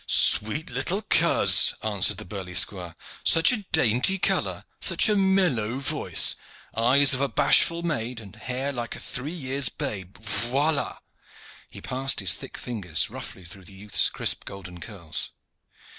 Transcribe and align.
"Sweet 0.07 0.71
little 0.71 1.03
coz!" 1.03 1.75
answered 1.83 2.17
the 2.17 2.25
burly 2.25 2.55
squire. 2.55 2.95
"Such 3.23 3.51
a 3.51 3.63
dainty 3.71 4.17
color! 4.17 4.65
Such 4.79 5.07
a 5.07 5.15
mellow 5.15 5.77
voice! 5.77 6.35
Eyes 6.75 7.13
of 7.13 7.21
a 7.21 7.29
bashful 7.29 7.83
maid, 7.83 8.19
and 8.19 8.35
hair 8.35 8.71
like 8.71 8.95
a 8.95 8.99
three 8.99 9.31
years' 9.31 9.69
babe! 9.69 10.17
Voila!" 10.17 10.97
He 11.69 11.81
passed 11.81 12.19
his 12.19 12.33
thick 12.33 12.57
fingers 12.57 13.11
roughly 13.11 13.45
through 13.45 13.65
the 13.65 13.75
youth's 13.75 14.09
crisp 14.09 14.43
golden 14.43 14.79
curls. 14.79 15.33